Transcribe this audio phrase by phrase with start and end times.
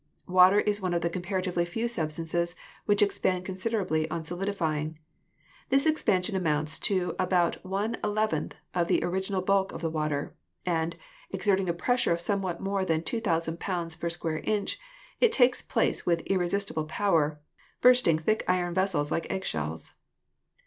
[0.25, 2.55] Water is one of the comparatively few substances
[2.87, 4.97] which expand considerably on solidifying.
[5.69, 10.35] This expansion amounts to about one eleventh of the original bulk of the water,
[10.65, 10.95] and,
[11.29, 14.79] exerting a pressure of somewhat more than 2,000 pounds per square inch,
[15.29, 17.39] takes place with irresistible power,
[17.79, 19.97] bursting thick iron vessels like egg shells.